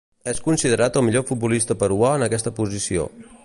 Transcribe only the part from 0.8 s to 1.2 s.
el